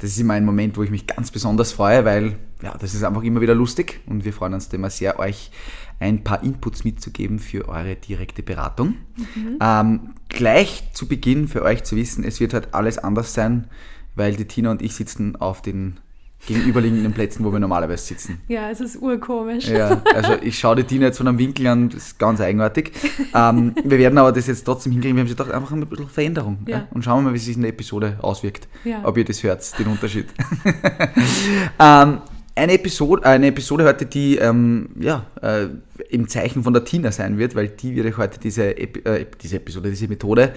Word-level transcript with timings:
Das 0.00 0.10
ist 0.10 0.18
immer 0.18 0.34
ein 0.34 0.44
Moment, 0.44 0.76
wo 0.76 0.82
ich 0.82 0.90
mich 0.90 1.06
ganz 1.06 1.30
besonders 1.30 1.72
freue, 1.72 2.04
weil 2.04 2.36
ja, 2.62 2.76
das 2.78 2.94
ist 2.94 3.04
einfach 3.04 3.22
immer 3.22 3.40
wieder 3.40 3.54
lustig 3.54 4.00
und 4.06 4.24
wir 4.24 4.32
freuen 4.32 4.54
uns 4.54 4.72
immer 4.72 4.90
sehr, 4.90 5.18
euch 5.18 5.50
ein 5.98 6.24
paar 6.24 6.42
Inputs 6.42 6.84
mitzugeben 6.84 7.38
für 7.38 7.68
eure 7.68 7.96
direkte 7.96 8.42
Beratung. 8.42 8.96
Mhm. 9.16 9.58
Ähm, 9.60 10.14
gleich 10.28 10.92
zu 10.94 11.06
Beginn 11.06 11.48
für 11.48 11.62
euch 11.62 11.84
zu 11.84 11.96
wissen, 11.96 12.24
es 12.24 12.40
wird 12.40 12.54
halt 12.54 12.74
alles 12.74 12.98
anders 12.98 13.34
sein, 13.34 13.68
weil 14.14 14.36
die 14.36 14.46
Tina 14.46 14.70
und 14.70 14.82
ich 14.82 14.94
sitzen 14.94 15.36
auf 15.36 15.62
den 15.62 16.00
gegenüberliegenden 16.46 17.12
Plätzen, 17.12 17.44
wo 17.44 17.52
wir 17.52 17.60
normalerweise 17.60 18.04
sitzen. 18.04 18.40
Ja, 18.48 18.70
es 18.70 18.80
ist 18.80 19.00
urkomisch. 19.00 19.68
Ja, 19.68 20.02
also 20.14 20.34
ich 20.42 20.58
schaue 20.58 20.76
die 20.76 20.84
Tina 20.84 21.06
jetzt 21.06 21.18
von 21.18 21.28
einem 21.28 21.38
Winkel 21.38 21.66
an, 21.66 21.90
das 21.90 22.06
ist 22.06 22.18
ganz 22.18 22.40
eigenartig. 22.40 22.92
Ähm, 23.34 23.74
wir 23.84 23.98
werden 23.98 24.18
aber 24.18 24.32
das 24.32 24.46
jetzt 24.46 24.64
trotzdem 24.64 24.92
hinkriegen. 24.92 25.16
Wir 25.16 25.22
haben 25.22 25.28
gedacht, 25.28 25.50
einfach 25.50 25.72
ein 25.72 25.86
bisschen 25.86 26.08
Veränderung. 26.08 26.58
Ja. 26.66 26.78
Ja? 26.78 26.88
Und 26.90 27.04
schauen 27.04 27.22
wir 27.22 27.30
mal, 27.30 27.34
wie 27.34 27.38
sich 27.38 27.56
in 27.56 27.62
der 27.62 27.70
Episode 27.70 28.16
auswirkt. 28.22 28.68
Ja. 28.84 29.02
Ob 29.04 29.16
ihr 29.16 29.24
das 29.24 29.42
hört, 29.42 29.78
den 29.78 29.86
Unterschied. 29.86 30.26
ähm, 31.78 32.18
eine 32.54 32.72
Episode, 32.72 33.24
eine 33.24 33.48
Episode 33.48 33.84
heute, 33.84 34.06
die 34.06 34.36
ähm, 34.36 34.90
ja, 34.98 35.26
äh, 35.42 35.68
im 36.08 36.28
Zeichen 36.28 36.62
von 36.62 36.72
der 36.72 36.84
Tina 36.84 37.12
sein 37.12 37.38
wird, 37.38 37.54
weil 37.54 37.68
die 37.68 37.94
wird 37.94 38.06
euch 38.06 38.16
heute 38.16 38.40
diese, 38.40 38.76
äh, 38.76 39.26
diese 39.40 39.56
Episode, 39.56 39.90
diese 39.90 40.08
Methode 40.08 40.54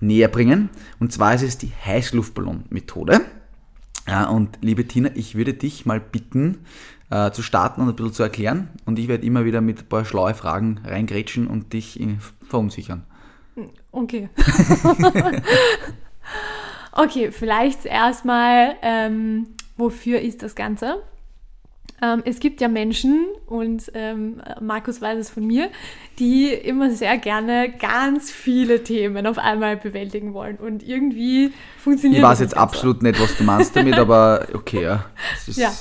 näher 0.00 0.28
bringen. 0.28 0.70
Und 0.98 1.12
zwar 1.12 1.34
ist 1.34 1.42
es 1.42 1.58
die 1.58 1.72
Heißluftballon-Methode. 1.84 3.20
Ja, 4.06 4.28
und 4.28 4.58
liebe 4.60 4.86
Tina, 4.86 5.10
ich 5.14 5.34
würde 5.34 5.54
dich 5.54 5.84
mal 5.84 6.00
bitten, 6.00 6.58
äh, 7.10 7.30
zu 7.30 7.42
starten 7.42 7.80
und 7.80 7.88
ein 7.88 7.96
bisschen 7.96 8.12
zu 8.12 8.22
erklären. 8.22 8.68
Und 8.84 8.98
ich 8.98 9.08
werde 9.08 9.26
immer 9.26 9.44
wieder 9.44 9.60
mit 9.60 9.80
ein 9.80 9.88
paar 9.88 10.04
schlaue 10.04 10.34
Fragen 10.34 10.80
reingrätschen 10.84 11.46
und 11.46 11.72
dich 11.72 12.00
verunsichern. 12.48 13.04
Okay. 13.92 14.28
okay, 16.92 17.30
vielleicht 17.32 17.86
erstmal, 17.86 18.76
ähm, 18.82 19.48
wofür 19.76 20.20
ist 20.20 20.42
das 20.42 20.54
Ganze? 20.54 21.02
Ähm, 22.02 22.22
es 22.24 22.40
gibt 22.40 22.60
ja 22.60 22.68
Menschen, 22.68 23.26
und 23.46 23.90
ähm, 23.94 24.42
Markus 24.60 25.00
weiß 25.00 25.18
es 25.18 25.30
von 25.30 25.46
mir, 25.46 25.70
die 26.18 26.48
immer 26.48 26.90
sehr 26.90 27.16
gerne 27.18 27.72
ganz 27.78 28.30
viele 28.30 28.82
Themen 28.82 29.26
auf 29.26 29.38
einmal 29.38 29.76
bewältigen 29.76 30.34
wollen. 30.34 30.56
Und 30.56 30.82
irgendwie 30.82 31.52
funktioniert 31.78 32.22
das. 32.22 32.28
Ich 32.28 32.32
weiß 32.32 32.40
jetzt 32.40 32.56
absolut 32.56 33.00
so. 33.00 33.06
nicht, 33.06 33.20
was 33.20 33.36
du 33.36 33.44
meinst 33.44 33.74
damit, 33.76 33.98
aber 33.98 34.46
okay, 34.54 34.82
ja. 34.82 35.06
ja. 35.46 35.72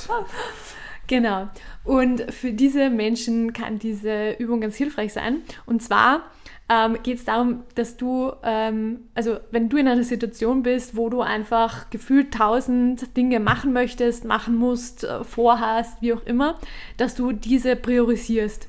Genau. 1.08 1.50
Und 1.84 2.34
für 2.34 2.52
diese 2.52 2.90
Menschen 2.90 3.54
kann 3.54 3.78
diese 3.78 4.32
Übung 4.32 4.62
ganz 4.62 4.76
hilfreich 4.76 5.14
sein. 5.14 5.42
Und 5.66 5.84
zwar 5.84 6.24
ähm, 6.68 6.98
geht 7.04 7.20
es 7.20 7.26
darum, 7.26 7.64
dass 7.76 7.96
du, 7.96 8.32
ähm, 8.44 9.02
also 9.14 9.38
wenn 9.52 9.70
du 9.70 9.78
in 9.78 9.88
einer 9.88 10.04
Situation 10.04 10.64
bist, 10.64 10.96
wo 10.96 11.10
du 11.10 11.22
einfach 11.22 11.90
gefühlt 11.92 12.34
tausend 12.34 13.16
Dinge 13.16 13.40
machen 13.40 13.72
möchtest, 13.72 14.26
machen 14.26 14.56
musst, 14.56 15.04
äh, 15.04 15.24
vorhast, 15.24 16.02
wie 16.02 16.14
auch 16.14 16.25
immer, 16.25 16.59
dass 16.98 17.14
du 17.14 17.31
diese 17.31 17.75
priorisierst. 17.75 18.68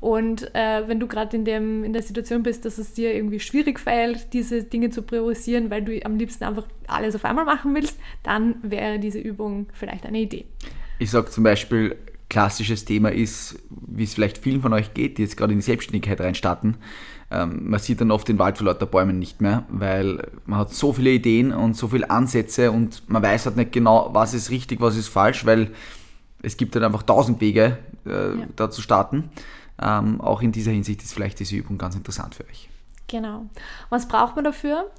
Und 0.00 0.54
äh, 0.54 0.86
wenn 0.86 1.00
du 1.00 1.08
gerade 1.08 1.36
in, 1.36 1.84
in 1.84 1.92
der 1.92 2.02
Situation 2.02 2.42
bist, 2.42 2.64
dass 2.64 2.78
es 2.78 2.92
dir 2.92 3.14
irgendwie 3.14 3.40
schwierig 3.40 3.80
fällt, 3.80 4.32
diese 4.32 4.62
Dinge 4.62 4.90
zu 4.90 5.02
priorisieren, 5.02 5.70
weil 5.70 5.82
du 5.82 5.98
am 6.04 6.16
liebsten 6.16 6.44
einfach 6.44 6.66
alles 6.86 7.16
auf 7.16 7.24
einmal 7.24 7.44
machen 7.44 7.74
willst, 7.74 7.98
dann 8.22 8.56
wäre 8.62 8.98
diese 8.98 9.18
Übung 9.18 9.66
vielleicht 9.72 10.06
eine 10.06 10.20
Idee. 10.20 10.44
Ich 11.00 11.10
sage 11.10 11.30
zum 11.30 11.44
Beispiel, 11.44 11.96
klassisches 12.28 12.84
Thema 12.84 13.10
ist, 13.10 13.58
wie 13.70 14.04
es 14.04 14.14
vielleicht 14.14 14.38
vielen 14.38 14.60
von 14.60 14.72
euch 14.72 14.94
geht, 14.94 15.18
die 15.18 15.22
jetzt 15.22 15.36
gerade 15.36 15.52
in 15.52 15.58
die 15.58 15.64
Selbstständigkeit 15.64 16.20
reinstarten, 16.20 16.76
ähm, 17.30 17.70
man 17.70 17.80
sieht 17.80 18.00
dann 18.00 18.10
oft 18.10 18.26
den 18.26 18.38
Wald 18.38 18.56
vor 18.56 18.66
lauter 18.66 18.86
Bäumen 18.86 19.18
nicht 19.18 19.40
mehr, 19.40 19.64
weil 19.68 20.30
man 20.46 20.60
hat 20.60 20.72
so 20.72 20.92
viele 20.92 21.10
Ideen 21.10 21.52
und 21.52 21.76
so 21.76 21.88
viele 21.88 22.10
Ansätze 22.10 22.72
und 22.72 23.08
man 23.08 23.22
weiß 23.22 23.46
halt 23.46 23.56
nicht 23.56 23.72
genau, 23.72 24.10
was 24.12 24.32
ist 24.32 24.50
richtig, 24.50 24.80
was 24.80 24.96
ist 24.96 25.08
falsch, 25.08 25.44
weil 25.44 25.70
es 26.42 26.56
gibt 26.56 26.74
halt 26.74 26.84
einfach 26.84 27.02
tausend 27.02 27.40
Wege, 27.40 27.78
äh, 28.06 28.10
ja. 28.10 28.46
da 28.56 28.70
zu 28.70 28.80
starten. 28.80 29.30
Ähm, 29.80 30.20
auch 30.20 30.40
in 30.42 30.52
dieser 30.52 30.72
Hinsicht 30.72 31.02
ist 31.02 31.12
vielleicht 31.12 31.38
diese 31.38 31.56
Übung 31.56 31.78
ganz 31.78 31.94
interessant 31.94 32.34
für 32.34 32.44
euch. 32.44 32.68
Genau. 33.08 33.46
Was 33.90 34.08
braucht 34.08 34.34
man 34.34 34.44
dafür? 34.44 34.90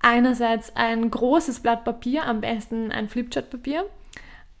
Einerseits 0.00 0.74
ein 0.76 1.10
großes 1.10 1.60
Blatt 1.60 1.84
Papier, 1.84 2.26
am 2.26 2.40
besten 2.40 2.90
ein 2.90 3.08
Flipchart-Papier, 3.08 3.84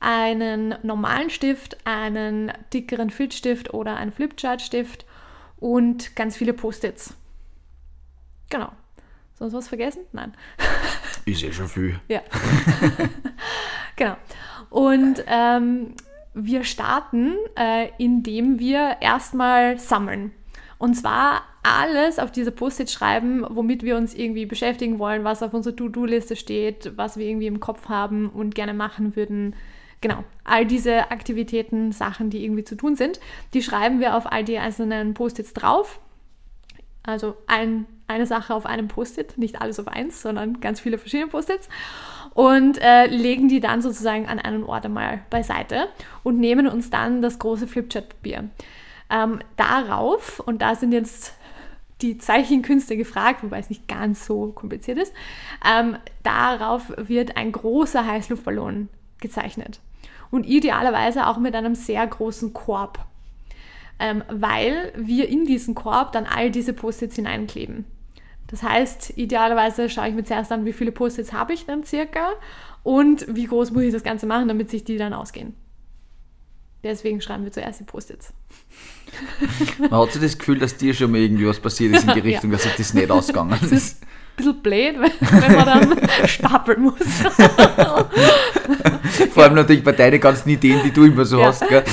einen 0.00 0.74
normalen 0.82 1.30
Stift, 1.30 1.78
einen 1.84 2.52
dickeren 2.72 3.10
Filzstift 3.10 3.72
oder 3.74 3.96
einen 3.96 4.12
Flipchart-Stift 4.12 5.04
und 5.58 6.16
ganz 6.16 6.36
viele 6.36 6.52
Post-its. 6.52 7.14
Genau. 8.50 8.70
Sonst 9.38 9.52
was 9.52 9.68
vergessen? 9.68 10.02
Nein. 10.12 10.32
Ist 11.26 11.42
eh 11.42 11.52
schon 11.52 11.68
viel. 11.68 12.00
Ja. 12.08 12.22
genau. 13.96 14.16
Und 14.70 15.22
ähm, 15.26 15.94
wir 16.34 16.64
starten, 16.64 17.34
äh, 17.56 17.88
indem 17.98 18.58
wir 18.58 18.96
erstmal 19.00 19.78
sammeln. 19.78 20.32
Und 20.78 20.94
zwar 20.94 21.42
alles 21.62 22.18
auf 22.18 22.30
diese 22.30 22.52
Post-it 22.52 22.90
schreiben, 22.90 23.44
womit 23.48 23.82
wir 23.82 23.96
uns 23.96 24.14
irgendwie 24.14 24.46
beschäftigen 24.46 24.98
wollen, 24.98 25.24
was 25.24 25.42
auf 25.42 25.52
unserer 25.52 25.74
To-Do-Liste 25.74 26.36
steht, 26.36 26.92
was 26.96 27.16
wir 27.16 27.26
irgendwie 27.26 27.46
im 27.46 27.60
Kopf 27.60 27.88
haben 27.88 28.28
und 28.28 28.54
gerne 28.54 28.74
machen 28.74 29.16
würden 29.16 29.56
Genau, 30.00 30.24
all 30.44 30.66
diese 30.66 31.10
Aktivitäten, 31.10 31.92
Sachen, 31.92 32.30
die 32.30 32.44
irgendwie 32.44 32.64
zu 32.64 32.76
tun 32.76 32.96
sind, 32.96 33.18
die 33.54 33.62
schreiben 33.62 34.00
wir 34.00 34.16
auf 34.16 34.30
all 34.30 34.44
die 34.44 34.58
einzelnen 34.58 35.14
Post-its 35.14 35.54
drauf. 35.54 36.00
Also 37.02 37.36
ein, 37.46 37.86
eine 38.06 38.26
Sache 38.26 38.54
auf 38.54 38.66
einem 38.66 38.88
Post-it, 38.88 39.38
nicht 39.38 39.60
alles 39.60 39.80
auf 39.80 39.88
eins, 39.88 40.20
sondern 40.20 40.60
ganz 40.60 40.80
viele 40.80 40.98
verschiedene 40.98 41.30
Post-its. 41.30 41.68
Und 42.34 42.78
äh, 42.82 43.06
legen 43.06 43.48
die 43.48 43.60
dann 43.60 43.80
sozusagen 43.80 44.28
an 44.28 44.38
einen 44.38 44.64
Ort 44.64 44.84
einmal 44.84 45.20
beiseite 45.30 45.88
und 46.22 46.38
nehmen 46.38 46.66
uns 46.66 46.90
dann 46.90 47.22
das 47.22 47.38
große 47.38 47.66
Flipchart-Papier. 47.66 48.50
Ähm, 49.08 49.38
darauf, 49.56 50.40
und 50.40 50.60
da 50.60 50.74
sind 50.74 50.92
jetzt 50.92 51.32
die 52.02 52.18
Zeichenkünste 52.18 52.96
gefragt, 52.96 53.42
wobei 53.42 53.60
es 53.60 53.70
nicht 53.70 53.88
ganz 53.88 54.26
so 54.26 54.52
kompliziert 54.52 54.98
ist, 54.98 55.14
ähm, 55.64 55.96
darauf 56.22 56.92
wird 56.96 57.36
ein 57.38 57.52
großer 57.52 58.04
Heißluftballon 58.04 58.88
gezeichnet 59.20 59.80
und 60.30 60.46
idealerweise 60.46 61.26
auch 61.26 61.38
mit 61.38 61.54
einem 61.54 61.74
sehr 61.74 62.06
großen 62.06 62.52
Korb, 62.52 63.04
ähm, 63.98 64.22
weil 64.28 64.92
wir 64.96 65.28
in 65.28 65.44
diesen 65.44 65.74
Korb 65.74 66.12
dann 66.12 66.26
all 66.26 66.50
diese 66.50 66.72
Post-its 66.72 67.16
hineinkleben. 67.16 67.84
Das 68.48 68.62
heißt, 68.62 69.14
idealerweise 69.16 69.90
schaue 69.90 70.08
ich 70.08 70.14
mir 70.14 70.24
zuerst 70.24 70.52
an, 70.52 70.64
wie 70.64 70.72
viele 70.72 70.92
Post-its 70.92 71.32
habe 71.32 71.52
ich 71.52 71.66
dann 71.66 71.84
circa 71.84 72.32
und 72.82 73.26
wie 73.34 73.46
groß 73.46 73.72
muss 73.72 73.82
ich 73.82 73.92
das 73.92 74.04
Ganze 74.04 74.26
machen, 74.26 74.48
damit 74.48 74.70
sich 74.70 74.84
die 74.84 74.98
dann 74.98 75.12
ausgehen. 75.12 75.54
Deswegen 76.84 77.20
schreiben 77.20 77.42
wir 77.42 77.50
zuerst 77.50 77.80
die 77.80 77.84
Post-its. 77.84 78.32
Man 79.78 79.90
hat 79.90 80.12
so 80.12 80.20
das 80.20 80.38
Gefühl, 80.38 80.58
dass 80.58 80.76
dir 80.76 80.94
schon 80.94 81.10
mal 81.10 81.18
irgendwie 81.18 81.46
was 81.46 81.58
passiert 81.58 81.96
ist 81.96 82.06
in 82.06 82.14
die 82.14 82.20
Richtung, 82.28 82.50
ja. 82.50 82.56
dass 82.56 82.64
sich 82.64 82.74
das 82.76 82.94
nicht 82.94 83.10
ausgegangen 83.10 83.58
ist 83.70 84.05
bisschen 84.36 84.60
blöd, 84.62 84.96
wenn 85.20 85.56
man 85.56 85.66
dann 85.66 85.98
stapeln 86.26 86.82
muss. 86.82 86.94
Vor 89.30 89.42
allem 89.42 89.54
natürlich 89.54 89.82
bei 89.82 89.92
deinen 89.92 90.20
ganzen 90.20 90.50
Ideen, 90.50 90.80
die 90.84 90.92
du 90.92 91.04
immer 91.04 91.24
so 91.24 91.40
ja. 91.40 91.46
hast. 91.46 91.66
Gell? 91.68 91.84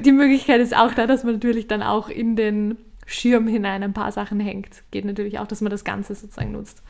Die 0.00 0.12
Möglichkeit 0.12 0.60
ist 0.60 0.76
auch 0.76 0.94
da, 0.94 1.06
dass 1.06 1.24
man 1.24 1.34
natürlich 1.34 1.68
dann 1.68 1.82
auch 1.82 2.08
in 2.08 2.36
den 2.36 2.76
Schirm 3.06 3.46
hinein 3.46 3.82
ein 3.82 3.92
paar 3.92 4.12
Sachen 4.12 4.40
hängt. 4.40 4.82
Geht 4.90 5.04
natürlich 5.04 5.38
auch, 5.38 5.46
dass 5.46 5.60
man 5.60 5.70
das 5.70 5.84
Ganze 5.84 6.14
sozusagen 6.14 6.52
nutzt. 6.52 6.82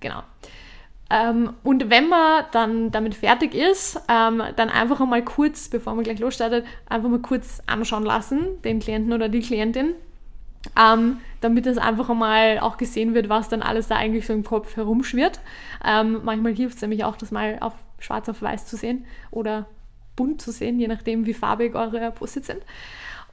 Genau. 0.00 0.22
Ähm, 1.08 1.50
und 1.62 1.88
wenn 1.88 2.08
man 2.08 2.44
dann 2.52 2.90
damit 2.90 3.14
fertig 3.14 3.54
ist, 3.54 4.00
ähm, 4.08 4.42
dann 4.56 4.70
einfach 4.70 5.00
einmal 5.00 5.24
kurz, 5.24 5.68
bevor 5.68 5.94
man 5.94 6.02
gleich 6.02 6.18
losstartet, 6.18 6.64
einfach 6.88 7.08
mal 7.08 7.20
kurz 7.20 7.62
anschauen 7.66 8.04
lassen, 8.04 8.60
den 8.64 8.80
Klienten 8.80 9.12
oder 9.12 9.28
die 9.28 9.40
Klientin, 9.40 9.94
ähm, 10.78 11.18
damit 11.40 11.66
es 11.66 11.78
einfach 11.78 12.10
einmal 12.10 12.58
auch 12.58 12.76
gesehen 12.76 13.14
wird, 13.14 13.28
was 13.28 13.48
dann 13.48 13.62
alles 13.62 13.88
da 13.88 13.96
eigentlich 13.96 14.26
so 14.26 14.32
im 14.32 14.44
Kopf 14.44 14.76
herumschwirrt. 14.76 15.40
Ähm, 15.84 16.20
manchmal 16.24 16.54
hilft 16.54 16.76
es 16.76 16.82
nämlich 16.82 17.04
auch, 17.04 17.16
das 17.16 17.30
mal 17.30 17.58
auf 17.60 17.74
schwarz 17.98 18.28
auf 18.28 18.42
weiß 18.42 18.66
zu 18.66 18.76
sehen 18.76 19.04
oder 19.30 19.66
bunt 20.16 20.40
zu 20.40 20.50
sehen, 20.50 20.80
je 20.80 20.88
nachdem, 20.88 21.26
wie 21.26 21.34
farbig 21.34 21.74
eure 21.74 22.10
Post 22.10 22.44
sind. 22.44 22.60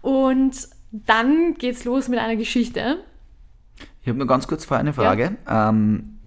Und 0.02 0.68
dann 0.92 1.56
geht 1.56 1.76
es 1.76 1.86
los 1.86 2.08
mit 2.08 2.20
einer 2.20 2.36
Geschichte. 2.36 3.00
Ich 4.02 4.10
habe 4.10 4.18
nur 4.18 4.28
ganz 4.28 4.48
kurz 4.48 4.66
vorher 4.66 4.82
eine 4.82 4.94
Frage. 4.94 5.38
Ja. 5.48 5.70
Ähm, 5.70 6.20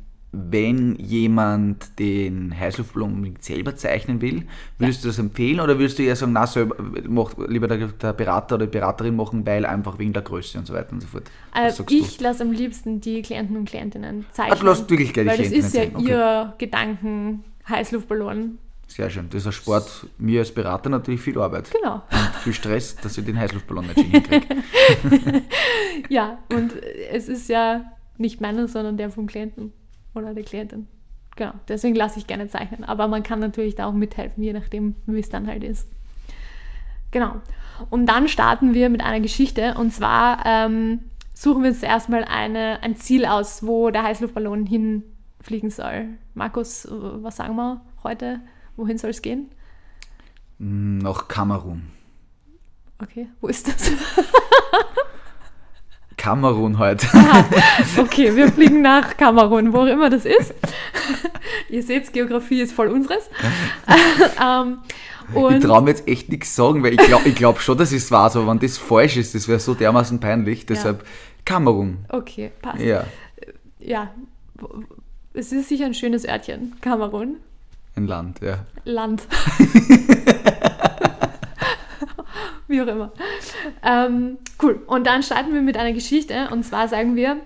wenn 0.51 0.97
jemand 0.97 1.99
den 1.99 2.59
Heißluftballon 2.59 3.37
selber 3.41 3.77
zeichnen 3.77 4.21
will, 4.21 4.47
würdest 4.79 5.01
ja. 5.01 5.03
du 5.03 5.09
das 5.09 5.19
empfehlen 5.19 5.61
oder 5.61 5.79
würdest 5.79 5.99
du 5.99 6.03
eher 6.03 6.17
sagen, 6.17 6.33
na, 6.33 6.47
selber, 6.47 6.77
macht 7.09 7.37
lieber 7.49 7.69
der, 7.69 7.89
der, 7.89 8.13
Berater 8.13 8.57
oder 8.57 8.67
die 8.67 8.73
Beraterin 8.73 9.17
machen, 9.17 9.47
weil 9.47 9.65
einfach 9.67 9.99
wegen 9.99 10.13
der 10.13 10.23
Größe 10.23 10.59
und 10.59 10.67
so 10.67 10.75
weiter 10.75 10.93
und 10.93 11.01
so 11.01 11.09
fort? 11.09 11.25
Also 11.53 11.85
ich 11.89 12.21
lasse 12.21 12.43
am 12.43 12.53
liebsten 12.53 13.01
die 13.01 13.23
Klienten 13.23 13.57
und 13.57 13.69
Klientinnen 13.69 14.27
zeichnen. 14.33 14.55
Ach, 14.57 14.61
du 14.61 14.67
lässt 14.67 14.91
wirklich 14.91 15.13
gleich 15.13 15.27
Weil 15.27 15.39
das 15.39 15.53
ist 15.53 15.75
ja 15.75 15.85
okay. 15.85 16.09
ihr 16.09 16.55
Gedanken 16.59 17.45
Heißluftballon. 17.69 18.59
Sehr 18.89 19.11
schön. 19.11 19.29
Das 19.31 19.43
ist 19.43 19.47
ein 19.47 19.53
Sport, 19.53 20.07
mir 20.19 20.41
als 20.41 20.53
Berater 20.53 20.89
natürlich 20.89 21.21
viel 21.21 21.39
Arbeit. 21.39 21.71
Genau. 21.71 22.03
Und 22.11 22.37
viel 22.43 22.53
Stress, 22.53 22.97
dass 22.97 23.19
ich 23.19 23.25
den 23.25 23.39
Heißluftballon 23.39 23.87
nicht 23.87 23.99
hinkriege. 23.99 24.47
ja, 26.09 26.39
und 26.53 26.73
es 27.11 27.29
ist 27.29 27.49
ja 27.49 27.93
nicht 28.17 28.41
meiner, 28.41 28.69
sondern 28.69 28.97
der 28.97 29.11
vom 29.11 29.27
Klienten 29.27 29.73
oder 30.17 30.35
der 30.35 30.45
Klientin. 30.45 30.89
Genau, 31.37 31.53
deswegen 31.69 31.95
lasse 31.95 32.19
ich 32.19 32.27
gerne 32.27 32.49
zeichnen. 32.49 32.85
Aber 32.85 33.09
man 33.09 33.23
kann 33.23 33.41
natürlich 33.41 33.75
da 33.75 33.87
auch 33.87 33.93
mithelfen, 33.93 34.43
je 34.43 34.55
nachdem, 34.55 34.97
wie 35.07 35.21
es 35.21 35.29
dann 35.29 35.47
halt 35.47 35.63
ist. 35.63 35.89
Genau. 37.11 37.37
Und 37.91 38.07
dann 38.07 38.27
starten 38.29 38.75
wir 38.75 38.89
mit 38.89 39.03
einer 39.03 39.21
Geschichte. 39.21 39.75
Und 39.75 39.93
zwar 39.93 40.45
ähm, 40.47 41.01
suchen 41.35 41.63
wir 41.63 41.71
uns 41.71 41.83
erstmal 41.83 42.25
eine, 42.25 42.83
ein 42.83 42.97
Ziel 42.97 43.27
aus, 43.27 43.67
wo 43.67 43.91
der 43.91 44.03
Heißluftballon 44.03 44.67
hinfliegen 44.67 45.71
soll. 45.71 46.09
Markus, 46.35 46.89
was 46.91 47.37
sagen 47.37 47.57
wir 47.57 47.83
heute? 48.03 48.41
Wohin 48.77 48.99
soll 48.99 49.11
es 49.11 49.23
gehen? 49.23 49.51
Nach 50.59 51.29
Kamerun. 51.29 51.83
Okay, 53.03 53.29
wo 53.43 53.49
ist 53.49 53.69
das? 53.69 53.93
Kamerun 56.27 56.81
heute. 56.81 57.07
Aha, 57.13 57.45
okay, 57.99 58.35
wir 58.35 58.51
fliegen 58.51 58.83
nach 58.83 59.17
Kamerun, 59.17 59.73
wo 59.73 59.83
auch 59.83 59.87
immer 59.87 60.11
das 60.11 60.25
ist. 60.25 60.53
Ihr 61.71 61.85
seht, 61.85 62.13
Geografie 62.13 62.63
ist 62.63 62.73
voll 62.73 62.89
unseres. 62.89 63.31
ähm, 64.45 64.79
ich 65.29 65.63
traue 65.63 65.83
mir 65.83 65.91
jetzt 65.91 66.09
echt 66.09 66.29
nichts 66.29 66.57
sagen, 66.57 66.83
weil 66.83 66.95
ich 66.95 66.99
glaube 66.99 67.29
ich 67.29 67.37
glaub 67.37 67.61
schon, 67.61 67.79
dass 67.79 67.93
es 67.93 68.11
wahr, 68.11 68.35
aber 68.35 68.49
wenn 68.49 68.59
das 68.59 68.77
falsch 68.77 69.17
ist, 69.17 69.37
das 69.37 69.47
wäre 69.47 69.61
so 69.61 69.75
dermaßen 69.75 70.19
peinlich. 70.19 70.67
Deshalb 70.67 71.03
ja. 71.03 71.09
Kamerun. 71.45 71.99
Okay, 72.09 72.51
passt. 72.61 72.83
Ja. 72.83 73.05
ja, 73.79 74.11
es 75.33 75.53
ist 75.53 75.69
sicher 75.69 75.87
ein 75.87 75.95
schönes 75.95 76.27
Örtchen, 76.27 76.73
Kamerun. 76.81 77.37
Ein 77.95 78.09
Land, 78.09 78.41
ja. 78.41 78.67
Land. 78.85 79.23
Wie 82.69 82.83
auch 82.83 82.87
immer. 82.87 83.13
Ähm, 83.85 84.39
cool. 84.63 84.83
Und 84.87 85.07
dann 85.07 85.23
starten 85.23 85.55
wir 85.55 85.63
mit 85.63 85.77
einer 85.77 85.93
Geschichte. 85.93 86.49
Und 86.51 86.65
zwar 86.65 86.89
sagen 86.89 87.17
wir, 87.17 87.37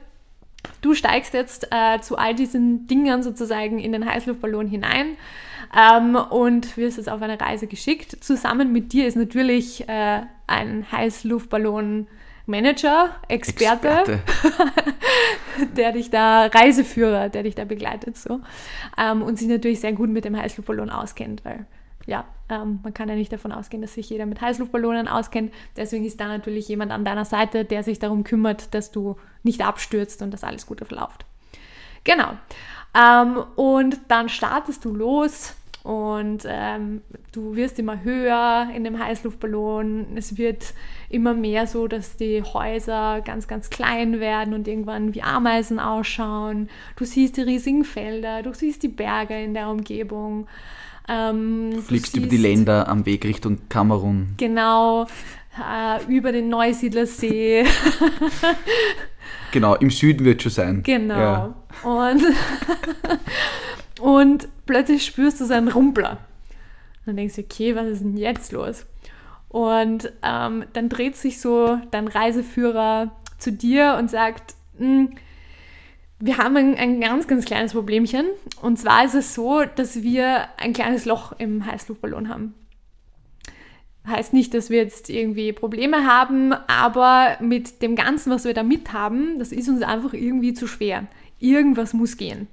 du 0.81 0.95
steigst 0.95 1.35
jetzt 1.35 1.69
äh, 1.71 2.01
zu 2.01 2.17
all 2.17 2.35
diesen 2.35 2.87
Dingern 2.87 3.23
sozusagen 3.23 3.79
in 3.79 3.93
den 3.93 4.09
Heißluftballon 4.09 4.67
hinein 4.67 5.17
ähm, 5.77 6.17
und 6.17 6.77
wirst 6.77 6.97
jetzt 6.97 7.09
auf 7.09 7.23
eine 7.23 7.41
Reise 7.41 7.67
geschickt. 7.67 8.25
Zusammen 8.25 8.73
mit 8.73 8.93
dir 8.93 9.07
ist 9.07 9.17
natürlich 9.17 9.89
äh, 9.89 10.23
ein 10.47 10.87
Heißluftballon 10.91 12.07
Manager, 12.47 13.11
Experte, 13.29 13.89
Experte. 13.89 14.21
der 15.77 15.93
dich 15.93 16.11
da, 16.11 16.47
Reiseführer, 16.47 17.29
der 17.29 17.45
dich 17.45 17.55
da 17.55 17.65
begleitet 17.65 18.17
so 18.17 18.41
ähm, 18.99 19.23
und 19.23 19.39
sich 19.39 19.47
natürlich 19.47 19.81
sehr 19.81 19.93
gut 19.93 20.09
mit 20.09 20.25
dem 20.25 20.37
Heißluftballon 20.37 20.91
auskennt, 20.91 21.45
weil 21.45 21.67
ja, 22.11 22.25
ähm, 22.49 22.81
man 22.83 22.93
kann 22.93 23.09
ja 23.09 23.15
nicht 23.15 23.33
davon 23.33 23.53
ausgehen, 23.53 23.81
dass 23.81 23.95
sich 23.95 24.11
jeder 24.11 24.27
mit 24.27 24.41
Heißluftballonen 24.41 25.07
auskennt. 25.07 25.53
Deswegen 25.77 26.05
ist 26.05 26.21
da 26.21 26.27
natürlich 26.27 26.67
jemand 26.67 26.91
an 26.91 27.05
deiner 27.05 27.25
Seite, 27.25 27.65
der 27.65 27.85
sich 27.85 28.01
darum 28.01 28.25
kümmert, 28.25 28.75
dass 28.75 28.91
du 28.91 29.17
nicht 29.45 29.65
abstürzt 29.65 30.21
und 30.21 30.33
dass 30.33 30.43
alles 30.43 30.67
gut 30.67 30.81
verläuft. 30.85 31.25
Genau. 32.03 32.33
Ähm, 33.01 33.45
und 33.55 34.01
dann 34.09 34.29
startest 34.29 34.85
du 34.85 34.93
los 34.93 35.55
und 35.85 36.43
ähm, 36.47 37.03
du 37.31 37.55
wirst 37.55 37.79
immer 37.79 38.03
höher 38.03 38.69
in 38.75 38.83
dem 38.83 38.99
Heißluftballon. 38.99 40.17
Es 40.17 40.37
wird 40.37 40.75
immer 41.09 41.33
mehr 41.33 41.69
so, 41.69 41.87
dass 41.87 42.17
die 42.17 42.43
Häuser 42.43 43.21
ganz, 43.25 43.47
ganz 43.47 43.71
klein 43.71 44.19
werden 44.19 44.53
und 44.53 44.67
irgendwann 44.67 45.15
wie 45.15 45.23
Ameisen 45.23 45.79
ausschauen. 45.79 46.69
Du 46.97 47.05
siehst 47.05 47.37
die 47.37 47.43
riesigen 47.43 47.85
Felder, 47.85 48.43
du 48.43 48.53
siehst 48.53 48.83
die 48.83 48.89
Berge 48.89 49.41
in 49.41 49.55
der 49.55 49.69
Umgebung. 49.69 50.49
Ähm, 51.09 51.83
fliegst 51.83 52.17
über 52.17 52.27
die 52.27 52.37
Länder 52.37 52.89
am 52.89 53.07
Weg 53.07 53.25
Richtung 53.25 53.59
Kamerun. 53.69 54.35
Genau, 54.37 55.07
äh, 55.59 56.05
über 56.07 56.33
den 56.33 56.49
Neusiedlersee. 56.49 57.65
genau, 59.53 59.75
im 59.77 59.91
Süden 59.91 60.25
wird 60.25 60.43
schon 60.43 60.53
sein. 60.53 60.83
Genau. 60.83 61.19
Ja. 61.19 61.55
Und, 61.83 62.23
und 64.01 64.49
plötzlich 64.67 65.05
spürst 65.05 65.41
du 65.41 65.47
so 65.47 65.55
einen 65.55 65.69
Rumpler. 65.69 66.19
Dann 67.07 67.17
denkst 67.17 67.37
du, 67.37 67.43
okay, 67.43 67.75
was 67.75 67.87
ist 67.87 68.03
denn 68.03 68.17
jetzt 68.17 68.53
los? 68.53 68.87
Und 69.49 70.13
ähm, 70.23 70.65
dann 70.73 70.89
dreht 70.89 71.17
sich 71.17 71.41
so 71.41 71.79
dein 71.91 72.07
Reiseführer 72.07 73.11
zu 73.39 73.51
dir 73.51 73.97
und 73.99 74.09
sagt, 74.11 74.55
hm, 74.79 75.11
wir 76.21 76.37
haben 76.37 76.57
ein, 76.57 76.77
ein, 76.77 77.01
ganz, 77.01 77.27
ganz 77.27 77.47
kleines 77.47 77.73
Problemchen. 77.73 78.27
Und 78.61 78.79
zwar 78.79 79.05
ist 79.05 79.15
es 79.15 79.35
so, 79.35 79.65
dass 79.65 80.03
wir 80.03 80.49
ein 80.59 80.75
kleines 80.75 81.07
Loch 81.07 81.33
im 81.39 81.65
Heißluftballon 81.65 82.29
haben. 82.29 82.55
Heißt 84.07 84.33
nicht, 84.33 84.53
dass 84.55 84.71
wir 84.71 84.79
jetzt 84.79 85.09
irgendwie 85.09 85.53
Probleme 85.53 86.07
haben, 86.07 86.53
aber 86.53 87.37
mit 87.41 87.83
dem 87.83 87.97
Ganzen, 87.97 88.31
was 88.31 88.45
wir 88.45 88.55
da 88.55 88.63
mit 88.63 88.93
haben, 88.93 89.39
das 89.39 89.51
ist 89.53 89.69
uns 89.69 89.83
einfach 89.83 90.13
irgendwie 90.13 90.53
zu 90.53 90.67
schwer. 90.67 91.07
Irgendwas 91.39 91.95
muss 91.95 92.17
gehen. 92.17 92.49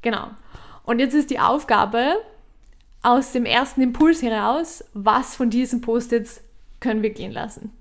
Genau. 0.00 0.30
Und 0.84 0.98
jetzt 0.98 1.14
ist 1.14 1.30
die 1.30 1.38
Aufgabe, 1.38 2.16
aus 3.02 3.32
dem 3.32 3.44
ersten 3.44 3.82
Impuls 3.82 4.22
heraus, 4.22 4.84
was 4.94 5.34
von 5.34 5.50
diesen 5.50 5.80
Post-its 5.80 6.40
können 6.80 7.02
wir 7.02 7.10
gehen 7.10 7.32
lassen. 7.32 7.72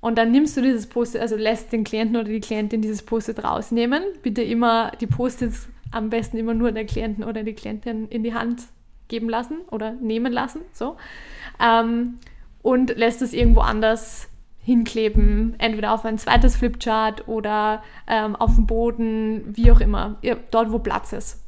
Und 0.00 0.18
dann 0.18 0.30
nimmst 0.30 0.56
du 0.56 0.62
dieses 0.62 0.86
Post-it, 0.86 1.20
also 1.20 1.36
lässt 1.36 1.72
den 1.72 1.84
Klienten 1.84 2.16
oder 2.16 2.28
die 2.28 2.40
Klientin 2.40 2.82
dieses 2.82 3.02
Post-it 3.02 3.42
rausnehmen. 3.42 4.02
Bitte 4.22 4.42
immer 4.42 4.92
die 5.00 5.06
Post-its 5.06 5.68
am 5.90 6.10
besten 6.10 6.36
immer 6.36 6.54
nur 6.54 6.72
der 6.72 6.84
Klienten 6.84 7.24
oder 7.24 7.42
die 7.42 7.54
Klientin 7.54 8.08
in 8.08 8.22
die 8.22 8.34
Hand 8.34 8.62
geben 9.08 9.28
lassen 9.28 9.58
oder 9.70 9.92
nehmen 9.92 10.32
lassen. 10.32 10.60
So. 10.72 10.96
Ähm, 11.60 12.18
und 12.62 12.96
lässt 12.96 13.22
es 13.22 13.32
irgendwo 13.32 13.60
anders 13.60 14.28
hinkleben, 14.66 15.54
entweder 15.58 15.92
auf 15.92 16.04
ein 16.04 16.18
zweites 16.18 16.56
Flipchart 16.56 17.28
oder 17.28 17.84
ähm, 18.08 18.34
auf 18.34 18.56
dem 18.56 18.66
Boden, 18.66 19.44
wie 19.56 19.70
auch 19.70 19.80
immer, 19.80 20.16
dort 20.50 20.72
wo 20.72 20.80
Platz 20.80 21.12
ist. 21.12 21.40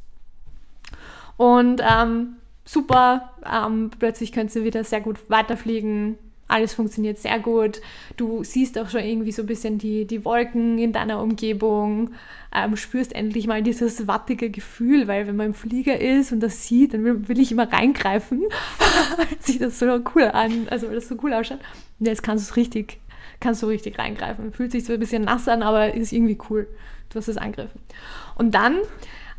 Und 1.37 1.83
ähm, 1.85 2.37
super, 2.65 3.33
ähm, 3.45 3.91
plötzlich 3.99 4.31
könnt 4.31 4.55
ihr 4.55 4.63
wieder 4.63 4.85
sehr 4.85 5.01
gut 5.01 5.29
weiterfliegen, 5.29 6.17
alles 6.49 6.75
funktioniert 6.75 7.19
sehr 7.19 7.39
gut. 7.39 7.81
Du 8.17 8.43
siehst 8.43 8.79
auch 8.79 8.89
schon 8.89 9.03
irgendwie 9.03 9.33
so 9.33 9.43
ein 9.43 9.47
bisschen 9.47 9.79
die, 9.79 10.07
die 10.07 10.25
Wolken 10.25 10.79
in 10.79 10.93
deiner 10.93 11.23
Umgebung, 11.23 12.11
ähm, 12.55 12.77
spürst 12.77 13.15
endlich 13.15 13.47
mal 13.47 13.63
dieses 13.63 14.09
wattige 14.09 14.51
Gefühl, 14.51 15.07
weil 15.07 15.27
wenn 15.27 15.37
man 15.37 15.49
im 15.49 15.55
Flieger 15.55 16.01
ist 16.01 16.33
und 16.33 16.41
das 16.41 16.67
sieht, 16.67 16.95
dann 16.95 17.05
will, 17.05 17.29
will 17.29 17.39
ich 17.39 17.53
immer 17.53 17.71
reingreifen, 17.71 18.41
weil 19.17 19.27
sich 19.41 19.59
das 19.59 19.79
so 19.79 19.87
cool 20.15 20.25
an, 20.25 20.67
also 20.71 20.89
weil 20.89 20.95
das 20.95 21.09
so 21.09 21.17
cool 21.23 21.35
ausschaut. 21.35 21.61
Und 22.01 22.07
jetzt 22.07 22.23
kannst 22.23 22.49
du 22.49 22.51
es 22.51 22.57
richtig, 22.57 22.99
kannst 23.41 23.63
du 23.63 23.67
richtig 23.67 23.99
reingreifen. 23.99 24.53
Fühlt 24.53 24.73
sich 24.73 24.85
so 24.85 24.95
ein 24.95 25.01
bisschen 25.01 25.25
nass 25.25 25.49
an, 25.49 25.63
aber 25.63 25.95
ist 25.95 26.13
irgendwie 26.13 26.39
cool. 26.49 26.67
Du 27.11 27.19
hast 27.19 27.29
es 27.29 27.37
angegriffen. 27.37 27.81
Und 28.37 28.55
dann 28.55 28.79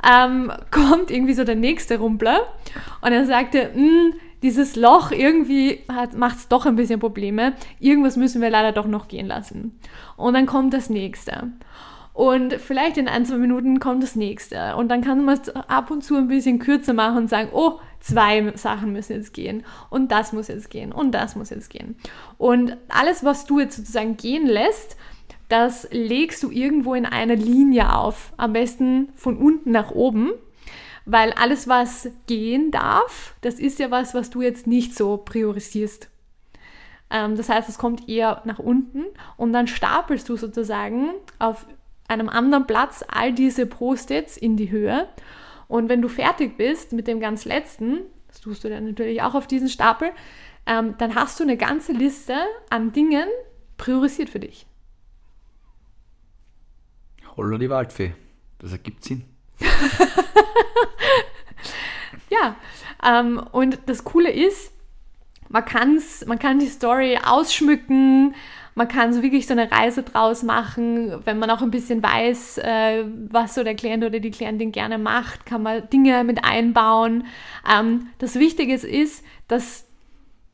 ähm, 0.08 0.52
kommt 0.72 1.10
irgendwie 1.10 1.34
so 1.34 1.44
der 1.44 1.56
nächste 1.56 1.98
Rumpler 1.98 2.42
und 3.02 3.12
er 3.12 3.26
sagte, 3.26 3.74
hm, 3.74 4.14
dieses 4.42 4.76
Loch 4.76 5.12
irgendwie 5.12 5.82
macht 6.16 6.38
es 6.38 6.48
doch 6.48 6.66
ein 6.66 6.76
bisschen 6.76 7.00
Probleme. 7.00 7.54
Irgendwas 7.80 8.18
müssen 8.18 8.42
wir 8.42 8.50
leider 8.50 8.72
doch 8.72 8.88
noch 8.88 9.08
gehen 9.08 9.28
lassen. 9.28 9.80
Und 10.18 10.34
dann 10.34 10.46
kommt 10.46 10.74
das 10.74 10.90
nächste. 10.90 11.52
Und 12.14 12.56
vielleicht 12.56 12.98
in 12.98 13.08
ein, 13.08 13.26
zwei 13.26 13.38
Minuten 13.38 13.80
kommt 13.80 14.04
das 14.04 14.16
nächste. 14.16 14.76
Und 14.76 14.90
dann 14.90 15.02
kann 15.02 15.24
man 15.24 15.40
es 15.40 15.50
ab 15.56 15.90
und 15.90 16.04
zu 16.04 16.18
ein 16.18 16.28
bisschen 16.28 16.60
kürzer 16.60 16.94
machen 16.94 17.18
und 17.18 17.30
sagen, 17.30 17.50
oh, 17.54 17.80
zwei 18.00 18.52
Sachen 18.56 18.92
müssen 18.92 19.14
jetzt 19.14 19.34
gehen. 19.34 19.64
Und 19.90 20.12
das 20.12 20.34
muss 20.34 20.50
jetzt 20.50 20.70
gehen. 20.70 20.92
Und 20.92 21.14
das 21.14 21.36
muss 21.36 21.50
jetzt 21.50 21.70
gehen. 21.70 21.96
Und 22.38 22.76
alles, 22.90 23.24
was 23.24 23.46
du 23.46 23.60
jetzt 23.60 23.78
sozusagen 23.78 24.18
gehen 24.18 24.48
lässt, 24.48 24.98
das 25.48 25.88
legst 25.92 26.44
du 26.44 26.52
irgendwo 26.52 26.94
in 26.94 27.06
einer 27.06 27.36
Linie 27.36 27.96
auf. 27.96 28.34
Am 28.38 28.54
besten 28.54 29.10
von 29.16 29.38
unten 29.38 29.72
nach 29.72 29.92
oben 29.92 30.32
weil 31.12 31.34
alles, 31.34 31.68
was 31.68 32.10
gehen 32.28 32.70
darf, 32.72 33.34
das 33.42 33.56
ist 33.56 33.80
ja 33.80 33.90
was, 33.90 34.14
was 34.14 34.30
du 34.30 34.42
jetzt 34.42 34.68
nicht 34.68 34.96
so 34.96 35.18
priorisierst. 35.18 36.08
Ähm, 37.10 37.36
das 37.36 37.50
heißt, 37.50 37.68
es 37.68 37.80
kommt 37.80 38.08
eher 38.08 38.42
nach 38.46 38.60
unten 38.60 39.06
und 39.36 39.52
dann 39.52 39.68
stapelst 39.68 40.30
du 40.30 40.38
sozusagen 40.38 41.10
auf 41.40 41.66
einem 42.08 42.30
anderen 42.30 42.68
Platz 42.68 43.04
all 43.08 43.34
diese 43.34 43.66
Post-its 43.66 44.38
in 44.38 44.56
die 44.56 44.70
Höhe. 44.70 45.08
Und 45.68 45.90
wenn 45.90 46.02
du 46.02 46.10
fertig 46.10 46.58
bist 46.58 46.94
mit 46.94 47.08
dem 47.08 47.20
ganz 47.20 47.46
letzten, 47.46 48.02
das 48.28 48.42
tust 48.42 48.64
du 48.64 48.70
dann 48.70 48.86
natürlich 48.86 49.22
auch 49.24 49.34
auf 49.34 49.48
diesen 49.48 49.70
Stapel, 49.70 50.12
ähm, 50.68 50.96
dann 51.00 51.16
hast 51.16 51.40
du 51.40 51.44
eine 51.44 51.58
ganze 51.58 51.92
Liste 51.92 52.36
an 52.70 52.92
Dingen 52.92 53.28
priorisiert 53.78 54.30
für 54.30 54.40
dich. 54.40 54.68
Holla 57.36 57.58
die 57.58 57.70
Waldfee. 57.70 58.14
Das 58.60 58.72
ergibt 58.74 59.04
Sinn. 59.04 59.24
ja, 62.30 62.56
ähm, 63.06 63.42
und 63.52 63.80
das 63.86 64.04
Coole 64.04 64.32
ist, 64.32 64.72
man, 65.50 65.66
kann's, 65.66 66.26
man 66.26 66.40
kann 66.40 66.60
die 66.60 66.68
Story 66.68 67.18
ausschmücken, 67.24 68.36
man 68.76 68.88
kann 68.88 69.12
so 69.12 69.22
wirklich 69.22 69.46
so 69.46 69.54
eine 69.54 69.70
Reise 69.70 70.04
draus 70.04 70.42
machen, 70.42 71.26
wenn 71.26 71.38
man 71.38 71.50
auch 71.50 71.62
ein 71.62 71.72
bisschen 71.72 72.02
weiß, 72.02 72.60
äh, 72.60 73.04
was 73.30 73.56
so 73.56 73.64
der 73.64 73.76
Klient 73.76 74.04
oder 74.06 74.20
die 74.20 74.32
Klientin 74.32 74.72
gerne 74.72 74.98
macht, 74.98 75.46
kann 75.46 75.64
man 75.64 75.90
Dinge 75.90 76.24
mit 76.24 76.46
einbauen. 76.46 77.26
Ähm, 77.70 78.08
das 78.20 78.36
Wichtige 78.36 78.76
ist, 78.76 79.24
dass 79.48 79.86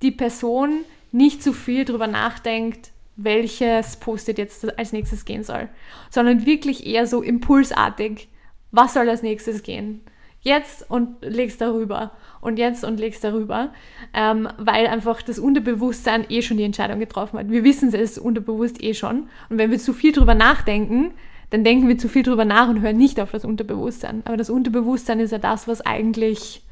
die 0.01 0.12
Person 0.12 0.79
nicht 1.12 1.44
zu 1.44 1.53
viel 1.53 1.86
darüber 1.86 2.08
nachdenkt, 2.08 2.91
welches 3.15 3.98
Post-it 3.98 4.38
jetzt 4.38 4.77
als 4.77 4.91
nächstes 4.91 5.25
gehen 5.25 5.44
soll, 5.44 5.70
sondern 6.10 6.46
wirklich 6.46 6.86
eher 6.86 7.08
so 7.08 7.22
impulsartig, 7.22 8.27
was 8.72 8.94
soll 8.94 9.10
als 9.10 9.22
nächstes 9.22 9.63
gehen? 9.63 10.01
Jetzt 10.46 10.88
und 10.92 11.18
legst 11.22 11.60
darüber 11.60 12.12
und 12.40 12.60
jetzt 12.60 12.86
und 12.86 13.00
legst 13.00 13.24
darüber, 13.24 13.74
ähm, 14.14 14.48
weil 14.60 14.86
einfach 14.86 15.24
das 15.24 15.40
Unterbewusstsein 15.40 16.24
eh 16.30 16.44
schon 16.44 16.58
die 16.58 16.64
Entscheidung 16.64 17.00
getroffen 17.00 17.40
hat. 17.40 17.50
Wir 17.50 17.64
wissen 17.64 17.92
es 17.92 18.20
unterbewusst 18.20 18.84
eh 18.84 18.94
schon 18.94 19.28
und 19.50 19.58
wenn 19.58 19.72
wir 19.72 19.80
zu 19.80 19.92
viel 19.92 20.12
darüber 20.12 20.36
nachdenken, 20.36 21.16
dann 21.50 21.64
denken 21.64 21.88
wir 21.88 21.98
zu 21.98 22.08
viel 22.08 22.22
darüber 22.22 22.46
nach 22.46 22.70
und 22.70 22.82
hören 22.82 22.96
nicht 22.96 23.20
auf 23.20 23.32
das 23.32 23.44
Unterbewusstsein. 23.44 24.22
Aber 24.25 24.38
das 24.38 24.52
Unterbewusstsein 24.52 25.20
ist 25.20 25.32
ja 25.32 25.40
das, 25.40 25.68
was 25.68 25.82
eigentlich 25.82 26.64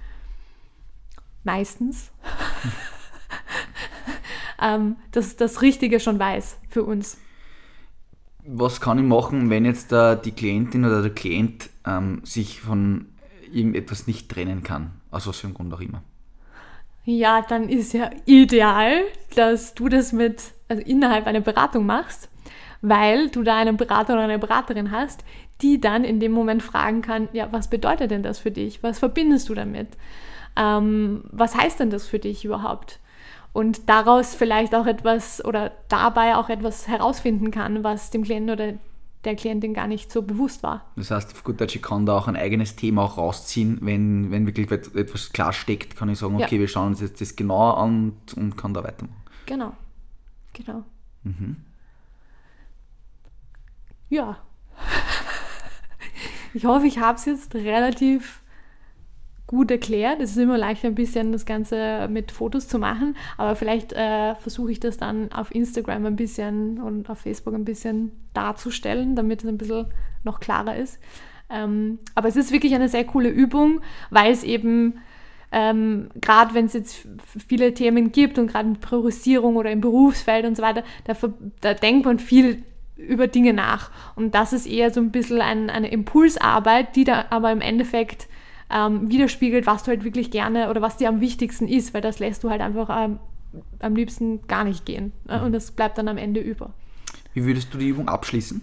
meistens 1.44 2.12
ähm, 4.62 4.98
das, 5.14 5.36
das 5.36 5.64
Richtige 5.64 6.00
schon 6.00 6.20
weiß 6.20 6.60
für 6.70 6.84
uns. 6.84 7.18
Was 8.46 8.80
kann 8.80 9.00
ich 9.00 9.06
machen, 9.06 9.50
wenn 9.50 9.66
jetzt 9.66 9.92
da 9.92 10.14
die 10.14 10.34
Klientin 10.34 10.86
oder 10.86 11.02
der 11.02 11.12
Klient 11.16 11.72
ähm, 11.88 12.22
sich 12.24 12.62
von 12.62 13.08
irgendetwas 13.54 14.08
nicht 14.08 14.30
trennen 14.30 14.64
kann? 14.64 14.92
Aus 15.12 15.28
was 15.28 15.40
für 15.40 15.48
einem 15.48 15.56
Grund 15.56 15.74
auch 15.74 15.82
immer. 15.82 16.02
Ja, 17.06 17.42
dann 17.42 17.70
ist 17.70 17.94
ja 17.94 18.10
ideal, 18.26 19.04
dass 19.36 19.74
du 19.74 19.90
das 19.90 20.14
mit, 20.14 20.42
also 20.70 20.82
innerhalb 20.84 21.28
einer 21.28 21.42
Beratung 21.42 21.86
machst, 21.86 22.30
weil 22.82 23.30
du 23.30 23.44
da 23.44 23.58
einen 23.58 23.78
Berater 23.78 24.14
oder 24.14 24.24
eine 24.24 24.40
Beraterin 24.40 24.92
hast, 24.92 25.24
die 25.62 25.82
dann 25.82 26.04
in 26.04 26.20
dem 26.20 26.32
Moment 26.32 26.64
fragen 26.64 27.02
kann, 27.02 27.30
ja, 27.34 27.50
was 27.52 27.70
bedeutet 27.70 28.12
denn 28.12 28.24
das 28.24 28.40
für 28.40 28.52
dich? 28.52 28.84
Was 28.84 29.00
verbindest 29.00 29.50
du 29.50 29.54
damit? 29.54 29.90
Ähm, 30.56 31.24
was 31.32 31.56
heißt 31.56 31.80
denn 31.80 31.90
das 31.90 32.08
für 32.08 32.20
dich 32.20 32.46
überhaupt? 32.46 33.00
und 33.54 33.88
daraus 33.88 34.34
vielleicht 34.34 34.76
auch 34.76 34.88
etwas 34.88 35.44
oder 35.46 35.72
dabei 35.88 36.36
auch 36.36 36.50
etwas 36.50 36.88
herausfinden 36.88 37.52
kann, 37.52 37.84
was 37.84 38.10
dem 38.10 38.24
Klienten 38.24 38.50
oder 38.50 38.74
der 39.24 39.36
Klientin 39.36 39.74
gar 39.74 39.88
nicht 39.88 40.12
so 40.12 40.22
bewusst 40.22 40.64
war. 40.64 40.86
Das 40.96 41.12
heißt, 41.12 41.32
auf 41.32 41.44
gut 41.44 41.60
Deutsch, 41.62 41.76
ich 41.76 41.82
kann 41.82 42.06
da 42.06 42.18
auch 42.18 42.28
ein 42.28 42.36
eigenes 42.36 42.76
Thema 42.76 43.04
auch 43.04 43.18
rausziehen, 43.18 43.80
wenn, 43.82 44.32
wenn 44.32 44.46
wirklich 44.46 44.70
etwas 44.72 45.32
klar 45.32 45.54
steckt, 45.54 45.96
kann 45.96 46.10
ich 46.10 46.20
sagen, 46.20 46.36
okay, 46.36 46.56
ja. 46.56 46.62
wir 46.62 46.68
schauen 46.68 46.90
uns 46.90 47.02
jetzt 47.02 47.22
das 47.22 47.36
genauer 47.36 47.78
an 47.78 48.14
und, 48.36 48.58
kann 48.58 48.74
da 48.74 48.84
weitermachen. 48.84 49.22
Genau, 49.46 49.74
genau. 50.54 50.84
Mhm. 51.24 51.58
Ja. 54.10 54.38
Ich 56.56 56.66
hoffe, 56.66 56.86
ich 56.86 57.00
habe 57.00 57.18
es 57.18 57.26
jetzt 57.26 57.56
relativ 57.56 58.43
gut 59.48 59.72
erklärt. 59.72 60.22
Es 60.22 60.32
ist 60.32 60.38
immer 60.38 60.58
leicht, 60.58 60.86
ein 60.86 60.96
bisschen 60.96 61.32
das 61.32 61.46
Ganze 61.46 62.08
mit 62.10 62.32
Fotos 62.32 62.68
zu 62.68 62.80
machen, 62.80 63.16
aber 63.38 63.56
vielleicht 63.56 63.94
äh, 63.94 64.36
versuche 64.36 64.72
ich 64.72 64.80
das 64.80 64.98
dann 64.98 65.32
auf 65.32 65.54
Instagram 65.54 66.06
ein 66.06 66.16
bisschen 66.16 66.80
und 66.80 67.10
auf 67.10 67.20
Facebook 67.20 67.54
ein 67.54 67.66
bisschen 67.66 68.12
darzustellen, 68.34 69.16
damit 69.16 69.44
es 69.44 69.50
ein 69.50 69.58
bisschen 69.58 69.88
noch 70.24 70.40
klarer 70.40 70.78
ist. 70.78 71.00
Ähm, 71.50 72.00
aber 72.16 72.30
es 72.30 72.36
ist 72.36 72.52
wirklich 72.52 72.74
eine 72.74 72.90
sehr 72.90 73.04
coole 73.04 73.30
Übung, 73.30 73.82
weil 74.10 74.32
es 74.32 74.44
eben 74.44 75.00
ähm, 75.52 76.10
gerade 76.20 76.56
wenn 76.56 76.66
es 76.66 76.74
jetzt 76.74 77.08
viele 77.48 77.76
Themen 77.76 78.12
gibt 78.12 78.40
und 78.40 78.48
gerade 78.48 78.70
in 78.70 78.80
Priorisierung 78.80 79.56
oder 79.56 79.70
im 79.70 79.82
Berufsfeld 79.82 80.46
und 80.46 80.58
so 80.58 80.64
weiter, 80.64 80.84
da, 81.04 81.14
da 81.62 81.76
denkt 81.76 82.06
man 82.06 82.18
viel 82.18 82.64
über 82.98 83.28
Dinge 83.28 83.54
nach. 83.54 83.92
Und 84.16 84.34
das 84.34 84.52
ist 84.52 84.66
eher 84.66 84.90
so 84.90 85.00
ein 85.00 85.12
bisschen 85.12 85.42
ein, 85.42 85.70
eine 85.70 85.92
Impulsarbeit, 85.92 86.96
die 86.96 87.04
da 87.04 87.26
aber 87.30 87.52
im 87.52 87.62
Endeffekt 87.62 88.28
ähm, 88.74 89.10
widerspiegelt, 89.10 89.68
was 89.68 89.84
du 89.84 89.90
halt 89.90 90.04
wirklich 90.04 90.32
gerne 90.32 90.70
oder 90.70 90.82
was 90.82 90.98
dir 90.98 91.10
am 91.10 91.22
wichtigsten 91.22 91.68
ist, 91.68 91.94
weil 91.94 92.02
das 92.02 92.20
lässt 92.20 92.44
du 92.44 92.50
halt 92.50 92.62
einfach 92.62 92.90
ähm, 92.90 93.20
am 93.80 93.96
liebsten 93.96 94.46
gar 94.48 94.64
nicht 94.64 94.86
gehen. 94.86 95.12
Äh, 95.28 95.40
und 95.40 95.52
das 95.52 95.72
bleibt 95.72 95.98
dann 95.98 96.08
am 96.08 96.18
Ende 96.18 96.40
über. 96.40 96.74
Wie 97.34 97.46
würdest 97.46 97.74
du 97.74 97.78
die 97.78 97.90
Übung 97.90 98.10
abschließen? 98.10 98.62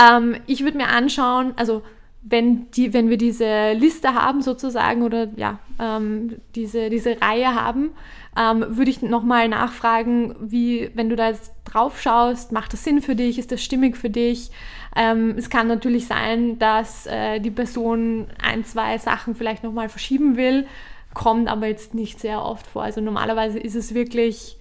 Ähm, 0.00 0.36
ich 0.46 0.62
würde 0.62 0.76
mir 0.76 0.88
anschauen, 0.88 1.54
also 1.56 1.82
wenn, 2.28 2.70
die, 2.72 2.92
wenn 2.92 3.08
wir 3.08 3.18
diese 3.18 3.72
Liste 3.72 4.14
haben 4.14 4.42
sozusagen 4.42 5.02
oder 5.02 5.28
ja, 5.36 5.60
ähm, 5.78 6.36
diese, 6.54 6.90
diese 6.90 7.20
Reihe 7.20 7.54
haben, 7.54 7.90
ähm, 8.36 8.64
würde 8.68 8.90
ich 8.90 9.00
nochmal 9.00 9.48
nachfragen, 9.48 10.34
wie, 10.40 10.90
wenn 10.94 11.08
du 11.08 11.14
da 11.14 11.28
jetzt 11.28 11.52
drauf 11.64 12.00
schaust, 12.00 12.50
macht 12.50 12.72
das 12.72 12.82
Sinn 12.82 13.00
für 13.00 13.14
dich, 13.14 13.38
ist 13.38 13.52
das 13.52 13.62
stimmig 13.62 13.96
für 13.96 14.10
dich? 14.10 14.50
Ähm, 14.96 15.34
es 15.36 15.50
kann 15.50 15.68
natürlich 15.68 16.06
sein, 16.06 16.58
dass 16.58 17.06
äh, 17.06 17.38
die 17.38 17.50
Person 17.50 18.26
ein, 18.42 18.64
zwei 18.64 18.98
Sachen 18.98 19.36
vielleicht 19.36 19.62
nochmal 19.62 19.88
verschieben 19.88 20.36
will, 20.36 20.66
kommt 21.14 21.48
aber 21.48 21.68
jetzt 21.68 21.94
nicht 21.94 22.18
sehr 22.18 22.42
oft 22.42 22.66
vor. 22.66 22.82
Also 22.82 23.00
normalerweise 23.00 23.58
ist 23.58 23.76
es 23.76 23.94
wirklich 23.94 24.58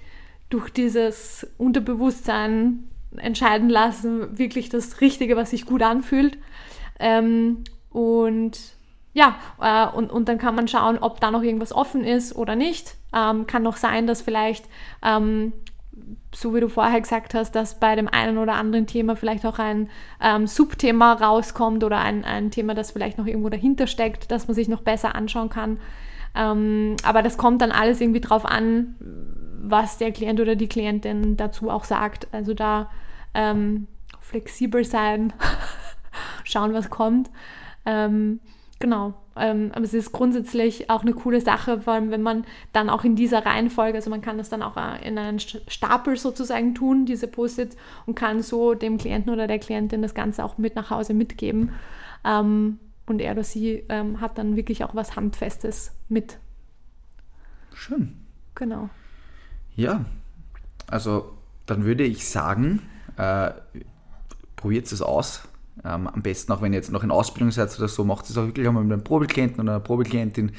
durch 0.49 0.69
dieses 0.69 1.47
Unterbewusstsein 1.57 2.87
entscheiden 3.17 3.69
lassen, 3.69 4.37
wirklich 4.37 4.69
das 4.69 5.01
Richtige, 5.01 5.35
was 5.35 5.49
sich 5.49 5.65
gut 5.65 5.81
anfühlt. 5.81 6.37
Ähm, 6.99 7.63
und 7.89 8.59
ja, 9.13 9.35
äh, 9.61 9.87
und, 9.95 10.11
und 10.11 10.27
dann 10.27 10.37
kann 10.37 10.55
man 10.55 10.67
schauen, 10.67 10.97
ob 10.99 11.19
da 11.19 11.31
noch 11.31 11.41
irgendwas 11.41 11.73
offen 11.73 12.03
ist 12.03 12.35
oder 12.35 12.55
nicht. 12.55 12.95
Ähm, 13.13 13.47
kann 13.47 13.63
noch 13.63 13.77
sein, 13.77 14.07
dass 14.07 14.21
vielleicht 14.21 14.65
ähm, 15.01 15.53
so 16.33 16.53
wie 16.53 16.59
du 16.59 16.67
vorher 16.67 16.99
gesagt 16.99 17.33
hast, 17.33 17.55
dass 17.55 17.79
bei 17.79 17.95
dem 17.95 18.07
einen 18.07 18.37
oder 18.37 18.53
anderen 18.53 18.87
Thema 18.87 19.15
vielleicht 19.15 19.45
auch 19.45 19.59
ein 19.59 19.89
ähm, 20.21 20.47
Subthema 20.47 21.13
rauskommt 21.13 21.83
oder 21.83 21.99
ein, 21.99 22.25
ein 22.25 22.51
Thema, 22.51 22.73
das 22.73 22.91
vielleicht 22.91 23.17
noch 23.17 23.25
irgendwo 23.25 23.49
dahinter 23.49 23.87
steckt, 23.87 24.31
dass 24.31 24.47
man 24.47 24.55
sich 24.55 24.67
noch 24.67 24.81
besser 24.81 25.15
anschauen 25.15 25.49
kann. 25.49 25.79
Ähm, 26.35 26.97
aber 27.03 27.21
das 27.21 27.37
kommt 27.37 27.61
dann 27.61 27.71
alles 27.71 28.01
irgendwie 28.01 28.19
drauf 28.19 28.45
an, 28.45 28.95
was 29.61 29.97
der 29.97 30.11
Klient 30.11 30.39
oder 30.39 30.55
die 30.55 30.67
Klientin 30.67 31.37
dazu 31.37 31.69
auch 31.69 31.85
sagt. 31.85 32.27
Also 32.33 32.53
da 32.53 32.89
ähm, 33.33 33.87
flexibel 34.19 34.83
sein, 34.83 35.31
schauen, 36.45 36.73
was 36.73 36.89
kommt. 36.89 37.29
Ähm, 37.85 38.39
genau. 38.79 39.13
Ähm, 39.37 39.71
aber 39.73 39.83
es 39.83 39.93
ist 39.93 40.13
grundsätzlich 40.13 40.89
auch 40.89 41.01
eine 41.01 41.13
coole 41.13 41.41
Sache, 41.41 41.81
vor 41.81 41.93
allem 41.93 42.09
wenn 42.09 42.21
man 42.21 42.45
dann 42.71 42.89
auch 42.89 43.03
in 43.03 43.17
dieser 43.17 43.45
Reihenfolge, 43.45 43.97
also 43.97 44.09
man 44.09 44.21
kann 44.21 44.37
das 44.37 44.47
dann 44.47 44.61
auch 44.61 44.77
äh, 44.77 45.05
in 45.05 45.17
einen 45.17 45.39
Stapel 45.39 46.15
sozusagen 46.15 46.73
tun, 46.73 47.05
diese 47.05 47.27
Post-its, 47.27 47.75
und 48.05 48.15
kann 48.15 48.41
so 48.41 48.75
dem 48.75 48.97
Klienten 48.97 49.33
oder 49.33 49.47
der 49.47 49.59
Klientin 49.59 50.01
das 50.01 50.13
Ganze 50.13 50.45
auch 50.45 50.57
mit 50.57 50.75
nach 50.75 50.89
Hause 50.89 51.13
mitgeben. 51.13 51.73
Ähm, 52.23 52.79
und 53.07 53.19
er 53.19 53.33
oder 53.33 53.43
sie 53.43 53.83
ähm, 53.89 54.21
hat 54.21 54.37
dann 54.37 54.55
wirklich 54.55 54.83
auch 54.83 54.95
was 54.95 55.15
Handfestes 55.15 55.91
mit. 56.07 56.39
Schön. 57.73 58.25
Genau. 58.55 58.89
Ja, 59.75 60.05
also 60.87 61.33
dann 61.65 61.83
würde 61.83 62.03
ich 62.03 62.27
sagen, 62.27 62.81
äh, 63.17 63.51
probiert 64.55 64.89
es 64.91 65.01
aus 65.01 65.47
ähm, 65.83 66.07
am 66.07 66.21
besten 66.21 66.51
auch, 66.51 66.61
wenn 66.61 66.73
ihr 66.73 66.77
jetzt 66.77 66.91
noch 66.91 67.03
in 67.03 67.11
Ausbildung 67.11 67.51
seid 67.51 67.77
oder 67.77 67.87
so, 67.87 68.03
macht 68.03 68.29
es 68.29 68.37
auch 68.37 68.45
wirklich 68.45 68.67
einmal 68.67 68.83
mit 68.83 68.93
einem 68.93 69.03
Probeklienten 69.03 69.61
oder 69.61 69.73
einer 69.73 69.79
Probeklientin. 69.79 70.51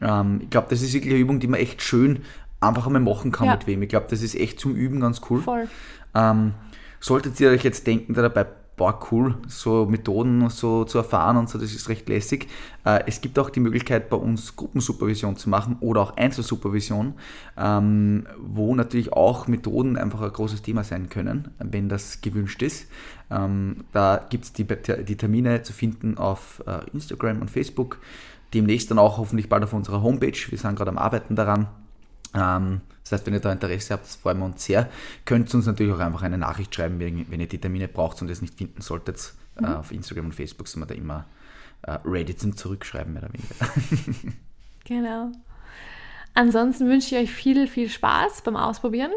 Ähm, 0.00 0.40
ich 0.42 0.50
glaube, 0.50 0.68
das 0.70 0.82
ist 0.82 0.92
wirklich 0.92 1.12
eine 1.12 1.20
Übung, 1.20 1.40
die 1.40 1.48
man 1.48 1.60
echt 1.60 1.82
schön 1.82 2.20
einfach 2.60 2.86
einmal 2.86 3.02
machen 3.02 3.32
kann 3.32 3.46
ja. 3.46 3.54
mit 3.54 3.66
wem. 3.66 3.82
Ich 3.82 3.88
glaube, 3.88 4.06
das 4.10 4.22
ist 4.22 4.34
echt 4.34 4.60
zum 4.60 4.74
Üben 4.74 5.00
ganz 5.00 5.20
cool. 5.30 5.40
Voll. 5.42 5.68
Ähm, 6.14 6.52
solltet 7.00 7.40
ihr 7.40 7.50
euch 7.50 7.64
jetzt 7.64 7.86
denken, 7.86 8.14
da 8.14 8.22
dabei 8.22 8.46
boah, 8.80 8.98
cool, 9.12 9.34
so 9.46 9.84
Methoden 9.84 10.48
so 10.48 10.84
zu 10.84 10.96
erfahren 10.96 11.36
und 11.36 11.50
so, 11.50 11.58
das 11.58 11.74
ist 11.74 11.90
recht 11.90 12.08
lässig. 12.08 12.48
Äh, 12.86 13.00
es 13.06 13.20
gibt 13.20 13.38
auch 13.38 13.50
die 13.50 13.60
Möglichkeit, 13.60 14.08
bei 14.08 14.16
uns 14.16 14.56
Gruppensupervision 14.56 15.36
zu 15.36 15.50
machen 15.50 15.76
oder 15.80 16.00
auch 16.00 16.16
Einzelsupervision, 16.16 17.12
ähm, 17.58 18.26
wo 18.38 18.74
natürlich 18.74 19.12
auch 19.12 19.48
Methoden 19.48 19.98
einfach 19.98 20.22
ein 20.22 20.32
großes 20.32 20.62
Thema 20.62 20.82
sein 20.82 21.10
können, 21.10 21.48
wenn 21.58 21.90
das 21.90 22.22
gewünscht 22.22 22.62
ist. 22.62 22.86
Ähm, 23.30 23.84
da 23.92 24.24
gibt 24.30 24.44
es 24.44 24.54
die, 24.54 24.64
die, 24.64 25.16
Termine 25.16 25.60
zu 25.60 25.74
finden 25.74 26.16
auf 26.16 26.62
äh, 26.66 26.78
Instagram 26.94 27.42
und 27.42 27.50
Facebook. 27.50 27.98
Demnächst 28.54 28.90
dann 28.90 28.98
auch 28.98 29.18
hoffentlich 29.18 29.50
bald 29.50 29.62
auf 29.62 29.74
unserer 29.74 30.02
Homepage. 30.02 30.32
Wir 30.48 30.56
sind 30.56 30.74
gerade 30.74 30.90
am 30.90 30.96
Arbeiten 30.96 31.36
daran. 31.36 31.68
Ähm, 32.34 32.80
das 33.02 33.12
heißt, 33.12 33.26
wenn 33.26 33.34
ihr 33.34 33.40
da 33.40 33.52
Interesse 33.52 33.94
habt, 33.94 34.04
das 34.04 34.16
freuen 34.16 34.38
wir 34.38 34.44
uns 34.44 34.64
sehr. 34.64 34.88
Könnt 35.24 35.52
ihr 35.52 35.54
uns 35.56 35.66
natürlich 35.66 35.92
auch 35.92 35.98
einfach 35.98 36.22
eine 36.22 36.38
Nachricht 36.38 36.74
schreiben, 36.74 37.00
wenn, 37.00 37.40
ihr 37.40 37.48
die 37.48 37.58
Termine 37.58 37.88
braucht 37.88 38.22
und 38.22 38.30
es 38.30 38.40
nicht 38.40 38.54
finden 38.54 38.82
solltet. 38.82 39.34
Mhm. 39.58 39.64
Äh, 39.64 39.68
auf 39.74 39.90
Instagram 39.90 40.26
und 40.26 40.34
Facebook 40.34 40.68
sind 40.68 40.80
wir 40.82 40.86
da 40.86 40.94
immer 40.94 41.26
äh, 41.82 41.98
ready 42.04 42.36
zum 42.36 42.56
Zurückschreiben, 42.56 43.12
mehr 43.12 43.24
oder 43.24 43.32
weniger. 43.32 44.36
genau. 44.84 45.32
Ansonsten 46.34 46.88
wünsche 46.88 47.16
ich 47.16 47.22
euch 47.22 47.34
viel, 47.34 47.66
viel 47.66 47.88
Spaß 47.88 48.42
beim 48.42 48.56
Ausprobieren. 48.56 49.12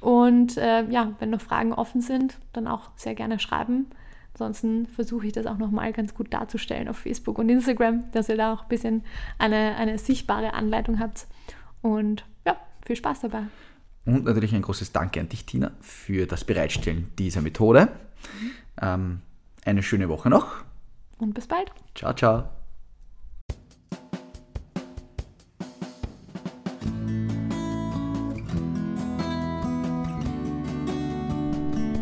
Und 0.00 0.56
äh, 0.56 0.84
ja, 0.88 1.12
wenn 1.18 1.30
noch 1.30 1.40
Fragen 1.40 1.72
offen 1.72 2.00
sind, 2.00 2.36
dann 2.52 2.66
auch 2.66 2.90
sehr 2.96 3.14
gerne 3.14 3.38
schreiben. 3.38 3.86
Ansonsten 4.34 4.86
versuche 4.86 5.28
ich 5.28 5.32
das 5.32 5.46
auch 5.46 5.56
nochmal 5.56 5.92
ganz 5.92 6.14
gut 6.14 6.34
darzustellen 6.34 6.88
auf 6.88 6.98
Facebook 6.98 7.38
und 7.38 7.48
Instagram, 7.48 8.04
dass 8.12 8.28
ihr 8.28 8.36
da 8.36 8.52
auch 8.52 8.62
ein 8.62 8.68
bisschen 8.68 9.02
eine, 9.38 9.76
eine 9.76 9.98
sichtbare 9.98 10.52
Anleitung 10.52 11.00
habt. 11.00 11.26
Und 11.80 12.24
viel 12.86 12.96
Spaß 12.96 13.20
dabei. 13.20 13.42
Und 14.04 14.24
natürlich 14.24 14.54
ein 14.54 14.62
großes 14.62 14.92
Danke 14.92 15.20
an 15.20 15.28
dich, 15.28 15.44
Tina, 15.44 15.72
für 15.80 16.26
das 16.26 16.44
Bereitstellen 16.44 17.10
dieser 17.18 17.42
Methode. 17.42 17.88
Mhm. 18.40 18.50
Ähm, 18.80 19.20
eine 19.64 19.82
schöne 19.82 20.08
Woche 20.08 20.30
noch. 20.30 20.64
Und 21.18 21.34
bis 21.34 21.46
bald. 21.46 21.70
Ciao, 21.94 22.14
ciao. 22.14 22.44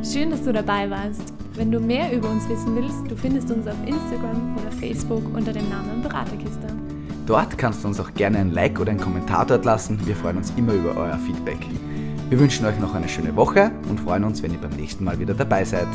Schön, 0.05 0.31
dass 0.31 0.45
du 0.45 0.53
dabei 0.53 0.89
warst. 0.91 1.33
Wenn 1.55 1.73
du 1.73 1.81
mehr 1.81 2.13
über 2.13 2.29
uns 2.29 2.49
wissen 2.49 2.77
willst, 2.77 3.11
du 3.11 3.17
findest 3.17 3.51
uns 3.51 3.67
auf 3.67 3.77
Instagram 3.87 4.57
oder 4.57 4.71
Facebook 4.73 5.25
unter 5.35 5.53
dem 5.53 5.69
Namen 5.69 6.03
Beraterkiste. 6.03 6.69
Dort 7.27 7.57
kannst 7.57 7.83
du 7.83 7.89
uns 7.89 7.99
auch 8.01 8.13
gerne 8.13 8.39
ein 8.39 8.53
Like 8.53 8.79
oder 8.79 8.91
einen 8.91 9.01
Kommentar 9.01 9.47
dort 9.47 9.65
lassen. 9.65 9.99
Wir 10.05 10.15
freuen 10.15 10.37
uns 10.37 10.53
immer 10.57 10.75
über 10.75 10.95
euer 10.97 11.19
Feedback. 11.19 11.59
Wir 12.29 12.39
wünschen 12.39 12.67
euch 12.67 12.79
noch 12.79 12.95
eine 12.95 13.09
schöne 13.09 13.35
Woche 13.35 13.71
und 13.89 14.01
freuen 14.01 14.25
uns, 14.25 14.43
wenn 14.43 14.53
ihr 14.53 14.61
beim 14.61 14.73
nächsten 14.73 15.05
Mal 15.05 15.19
wieder 15.19 15.33
dabei 15.33 15.65
seid. 15.65 15.89